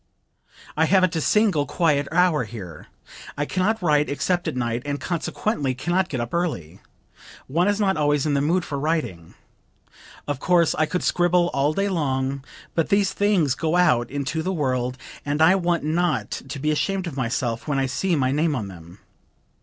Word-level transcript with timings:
"I 0.75 0.85
haven't 0.85 1.15
a 1.15 1.21
single 1.21 1.67
quiet 1.67 2.07
hour 2.11 2.45
here. 2.45 2.87
I 3.37 3.45
can 3.45 3.61
not 3.61 3.83
write 3.83 4.09
except 4.09 4.47
at 4.47 4.55
night 4.55 4.81
and 4.83 4.99
consequently 4.99 5.75
can 5.75 5.93
not 5.93 6.09
get 6.09 6.19
up 6.19 6.33
early. 6.33 6.79
One 7.45 7.67
is 7.67 7.79
not 7.79 7.97
always 7.97 8.25
in 8.25 8.33
the 8.33 8.41
mood 8.41 8.65
for 8.65 8.79
writing. 8.79 9.35
Of 10.27 10.39
course 10.39 10.73
I 10.73 10.87
could 10.87 11.03
scribble 11.03 11.51
all 11.53 11.73
day 11.73 11.87
long, 11.87 12.43
but 12.73 12.89
these 12.89 13.13
things 13.13 13.53
go 13.53 13.75
out 13.75 14.09
into 14.09 14.41
the 14.41 14.51
world 14.51 14.97
and 15.23 15.39
I 15.39 15.53
want 15.53 15.83
not 15.83 16.31
to 16.31 16.57
be 16.57 16.71
ashamed 16.71 17.05
of 17.05 17.15
myself 17.15 17.67
when 17.67 17.77
I 17.77 17.85
see 17.85 18.15
my 18.15 18.31
name 18.31 18.55
on 18.55 18.69
them. 18.69 18.97